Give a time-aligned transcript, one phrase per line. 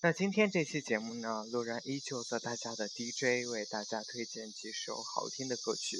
[0.00, 5.98] 那今天这期节目呢，路人依旧做大家的 DJ，为大家推荐几首好听的歌曲。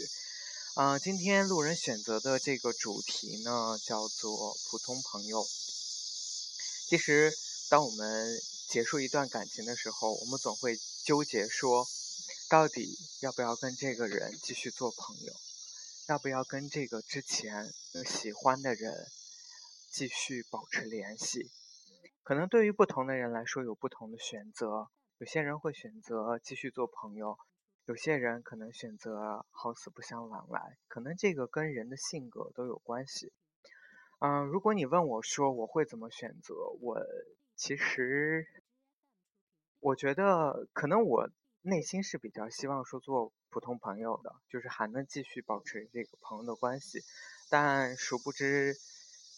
[0.76, 5.44] 啊，今天路人选择的这个主题呢，叫做普通朋友。
[6.88, 7.36] 其实，
[7.68, 11.84] 当我们结束一段感情的时候，我们总会纠结说，
[12.48, 15.34] 到底要不要跟这个人继续做朋友，
[16.06, 17.74] 要不要跟这个之前
[18.06, 19.08] 喜欢的人
[19.90, 21.50] 继续保持联系。
[22.28, 27.38] 可能对于不同的人来说有不同的选择，有些人会选择继续做朋友，
[27.86, 30.76] 有些人可能选择好死不相往来。
[30.88, 33.32] 可能这个跟人的性格都有关系。
[34.18, 37.00] 嗯，如果你问我说我会怎么选择，我
[37.56, 38.46] 其实
[39.80, 41.30] 我觉得可能我
[41.62, 47.00] 内心是比较希望说做普通朋友的，就是还能继续保持这个朋友的关系，
[47.48, 48.74] 但殊不知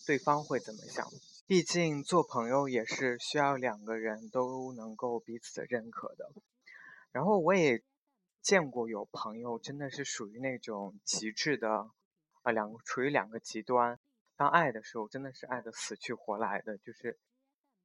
[0.09, 1.07] 对方会怎么想。
[1.51, 6.31] 毕竟做朋友也是需要两个人都能够彼此的认可的。
[7.11, 7.83] 然后我也
[8.41, 11.91] 见过有朋友真的是属于那种极致的，
[12.43, 13.99] 啊，两个处于两个极端。
[14.37, 17.19] 当爱的时候真的是爱的死去活来的，就是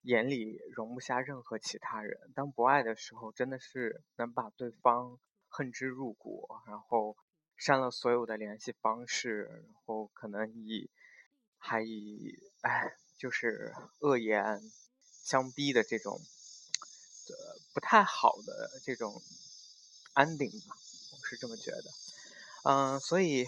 [0.02, 7.18] 眼里容不下任何其他人；当不爱的时候真的是能把对方恨之入骨，然后
[7.56, 10.92] 删了所有的联系方式，然后可能以
[11.58, 12.96] 还以哎。
[13.18, 14.62] 就是恶言
[15.24, 16.20] 相逼的这种，
[17.30, 19.22] 呃，不太好的这种
[20.14, 20.76] 安定吧，
[21.14, 21.84] 我是这么觉得。
[22.64, 23.46] 嗯，所以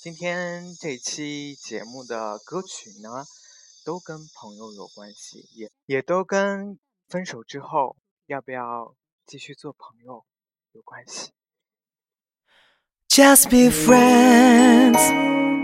[0.00, 3.24] 今天这期节目的歌曲呢，
[3.84, 7.96] 都跟朋友有关系，也也都跟分手之后
[8.26, 8.94] 要不要
[9.26, 10.24] 继续做朋友
[10.72, 11.32] 有关系。
[13.08, 15.61] Just be friends.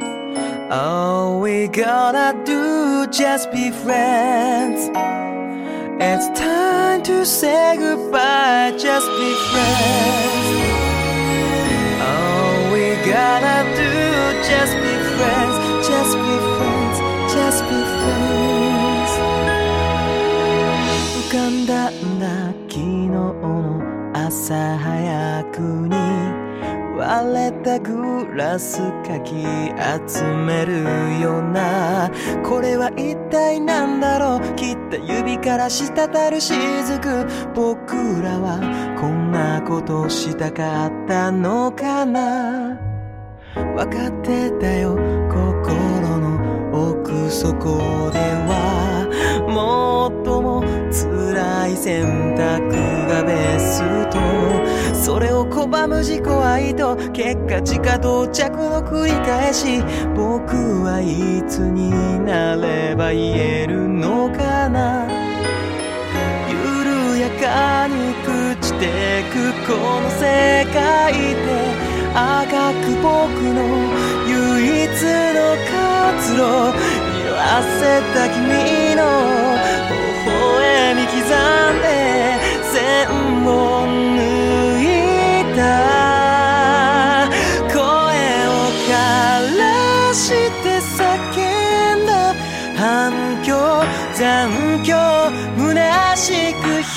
[0.71, 4.89] All we gotta do just be friends
[5.99, 10.47] It's time to say goodbye, just be friends
[12.09, 13.91] All we gotta do
[14.49, 15.55] just be friends,
[15.87, 16.97] just be friends,
[17.35, 19.11] just be friends
[21.15, 22.27] 浮かんだんだ
[22.69, 23.81] 昨日の
[24.13, 25.96] 朝早くに
[27.22, 29.44] れたグラスかき
[30.08, 30.82] 集める
[31.20, 32.10] ような。
[32.42, 34.40] これは一体何だろう？
[34.56, 35.90] 切った指から滴
[36.30, 38.58] る雫僕らは
[39.00, 42.78] こんなことしたかったのかな？
[43.54, 44.96] 分かってたよ
[45.28, 46.38] 心の
[46.90, 47.78] 奥底
[48.12, 49.06] では。
[49.48, 49.54] 最
[50.42, 52.70] も辛い選択
[53.08, 54.07] がベスト。
[54.94, 59.82] それを拒む自己愛と結果地下到着の繰り返し
[60.14, 61.90] 僕はいつに
[62.24, 65.06] なれば言えるのかな
[66.48, 73.08] 緩やかに朽ちてくこの世界で赤く僕
[73.54, 73.58] の
[74.28, 74.90] 唯一
[75.34, 79.00] の活路色あせた君の
[79.88, 82.17] 微笑み刻んで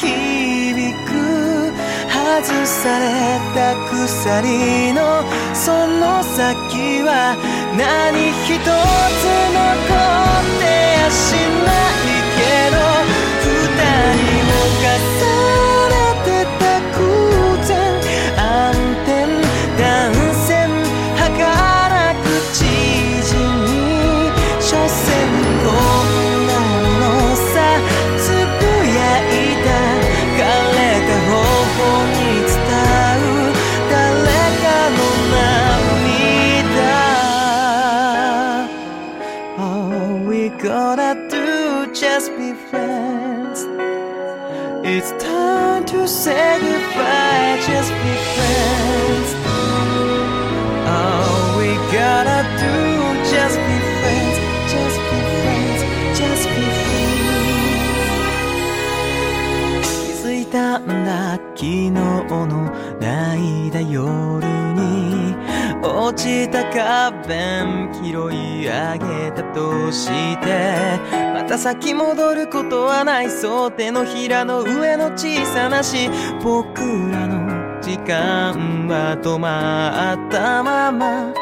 [0.02, 1.12] 響く
[2.10, 3.06] 外され
[3.54, 5.24] た鎖の
[5.54, 7.38] その先は
[7.78, 8.66] 何一つ
[9.54, 9.70] 残
[10.34, 10.64] って
[11.08, 11.41] 足。
[53.32, 53.64] Just be
[54.02, 54.36] friends,
[54.68, 55.80] just be friends,
[56.20, 57.08] just be free
[59.82, 59.88] 気
[60.22, 60.80] づいた。
[60.80, 62.70] んだ昨日の
[63.00, 65.34] 泣いた夜に
[65.82, 67.64] 落ちた壁
[68.04, 70.10] 拾い上げたとし
[70.42, 71.00] て
[71.34, 73.72] また先戻ることはないそう。
[73.72, 76.10] 手のひらの上の小さなし。
[76.44, 81.41] 僕らの時間は止まったまま。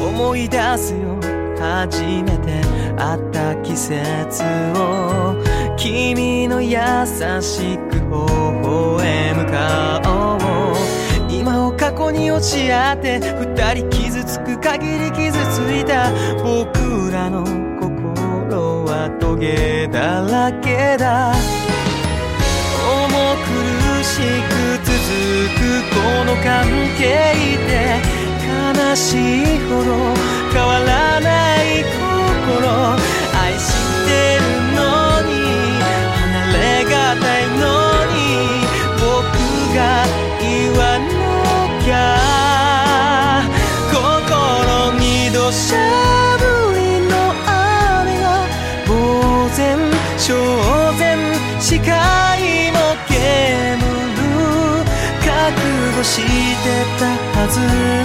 [0.00, 1.18] 思い出すよ
[1.58, 2.60] 初めて
[2.96, 4.42] 会った季節
[4.76, 5.36] を
[5.76, 6.78] 君の優
[7.40, 8.10] しく微
[8.96, 10.38] 笑む顔
[11.30, 16.10] 今を過去に押し合って二人傷つく限り傷ついた
[16.42, 17.44] 僕らの
[17.80, 21.32] 心はトゲだらけだ。
[22.80, 24.52] 重苦しく
[24.84, 24.90] 続
[25.56, 25.60] く
[25.94, 26.66] この関
[26.98, 28.19] 係で
[28.50, 29.90] 悲しいほど
[30.52, 31.28] 変わらな
[31.62, 32.58] い心
[33.40, 33.68] 愛し
[34.06, 34.42] てる
[34.74, 34.78] の
[35.22, 35.30] に
[36.18, 37.62] 離れがたいの
[38.10, 38.16] に
[38.98, 39.06] 僕
[39.76, 39.78] が
[40.40, 41.08] 言わな
[41.84, 41.94] きゃ
[43.92, 45.68] 心に土砂
[46.36, 46.42] 降
[46.74, 47.12] りの
[47.46, 48.24] 雨が
[48.86, 48.90] 呆
[49.56, 49.78] 然
[50.18, 50.28] 正
[50.98, 51.08] 然
[51.60, 51.88] 視界
[52.72, 54.20] も煙る
[55.24, 55.28] 覚
[55.92, 56.68] 悟して
[56.98, 57.06] た
[57.40, 57.99] はず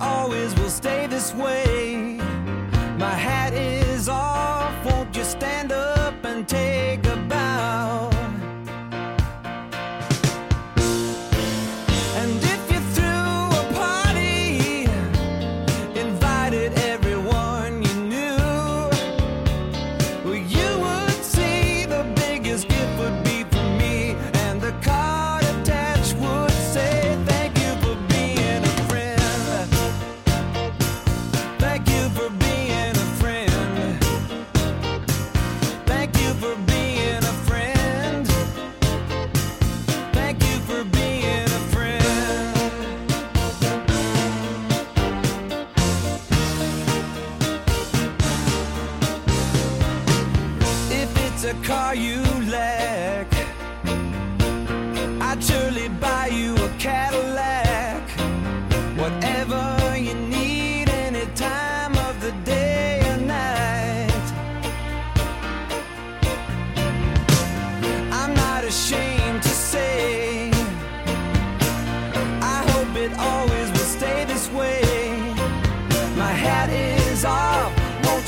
[0.00, 1.81] always will stay this way.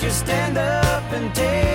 [0.04, 1.73] you stand up and take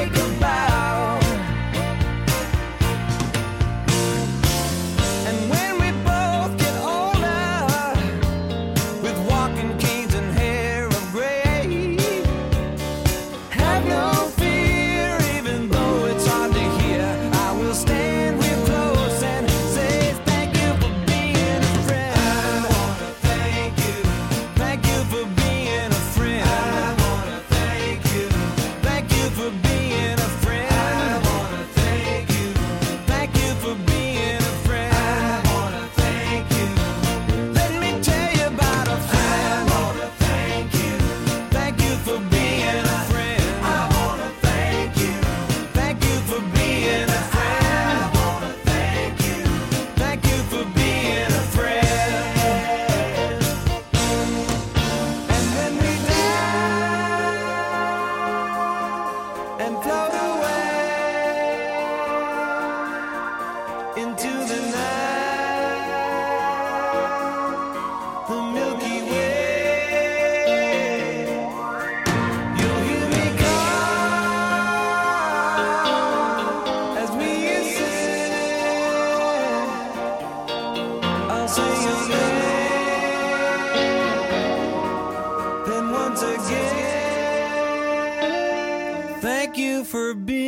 [90.14, 90.39] be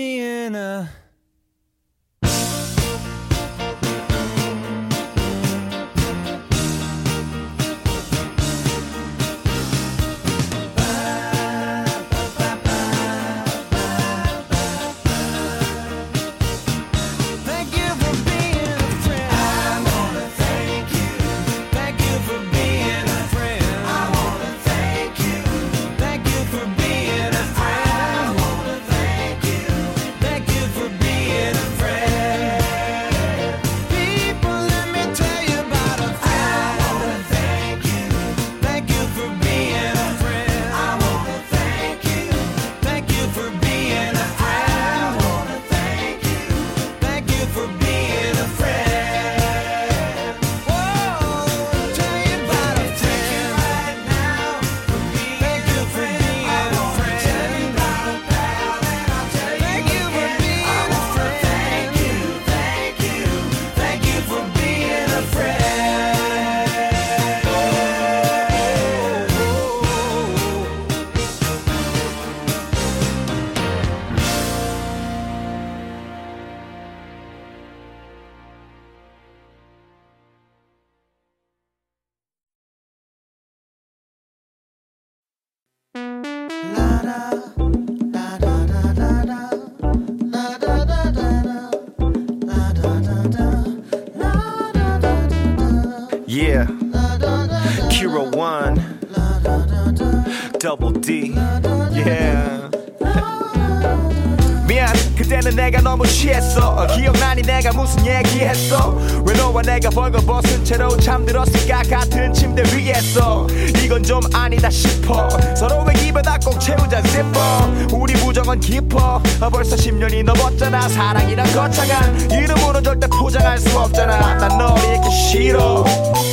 [106.32, 106.70] 취했어.
[106.70, 108.98] 어, 기억나니 내가 무슨 얘기했어?
[109.26, 111.84] 왜 너와 내가 벌거벗은 채로 잠들었을까?
[111.90, 113.46] 같은 침대 위에서.
[113.84, 115.30] 이건 좀 아니다 싶어.
[115.56, 117.94] 서로의 입에 다 꼭 채우자 zipper.
[117.94, 119.22] 우리 부정은 깊어.
[119.42, 120.88] 어, 벌써 10년이 넘었잖아.
[120.88, 124.36] 사랑이란 거창한 이름으로 절대 포장할 수 없잖아.
[124.36, 125.84] 난 너를 잃기 싫어.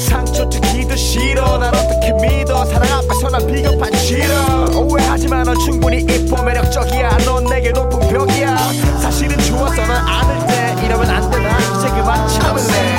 [0.09, 1.59] 상처 주기도 싫어.
[1.59, 2.65] 난 어떻게 믿어?
[2.67, 4.67] 사랑 앞에서 난 비겁한 싫어.
[4.77, 7.19] 오해하지만 넌 충분히 이뻐 매력적이야.
[7.25, 8.57] 넌 내게 높은 벽이야.
[9.03, 11.59] 사실은 좋아서 난때 이러면 안 되나?
[11.59, 12.98] 이제 그만 참을래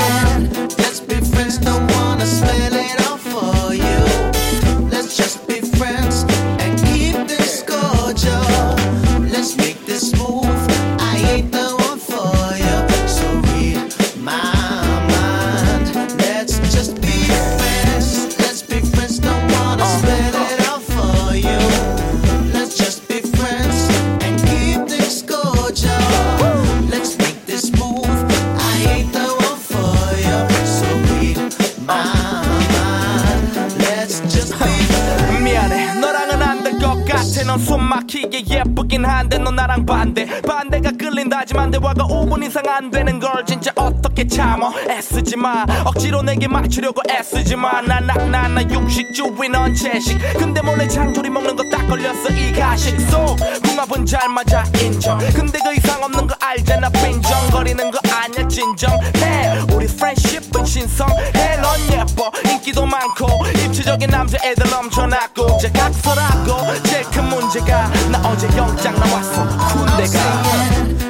[42.60, 44.72] 5분 이상 안 되는 걸 진짜 어떻게 참어?
[44.88, 45.64] 애쓰지 마.
[45.84, 50.18] 억지로 내게 맞추려고 애쓰지 마난 낙나나 육식주의 넌 채식.
[50.38, 52.98] 근데 몰래 장조리 먹는 거 딱 걸렸어 이 가식.
[53.10, 55.18] 속 궁합은 잘 맞아 인정.
[55.32, 62.30] 근데 그 이상 없는 거 알잖아 빈정거리는 거 아니야 진정해 우리 프렌십은 신성해 넌 예뻐.
[62.50, 63.26] 인기도 많고
[63.64, 65.56] 입체적인 남자애들 넘쳐났고.
[65.58, 69.46] 이제 각설하고 제일 큰 문제가 나 어제 영장 나왔어.
[69.68, 71.09] 군대가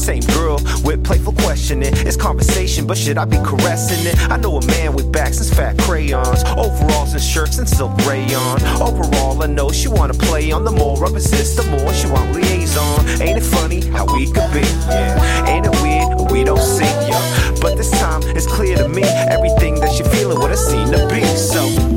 [0.00, 1.92] same girl with playful questioning.
[2.06, 4.18] It's conversation, but should I be caressing it?
[4.30, 8.62] I know a man with backs and fat crayons, overalls and shirts and silk rayon.
[8.80, 10.64] Overall, I know she wanna play on.
[10.64, 13.06] The more opposites, the more she want liaison.
[13.20, 14.64] Ain't it funny how we could be?
[14.88, 15.46] Yeah.
[15.46, 16.30] Ain't it weird?
[16.30, 17.20] We don't see ya.
[17.60, 21.06] But this time it's clear to me everything that she feeling what I seem to
[21.08, 21.22] be.
[21.36, 21.89] So